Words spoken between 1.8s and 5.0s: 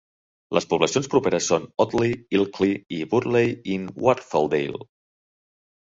Otley, Ilkley i Burley-in-Wharfedale.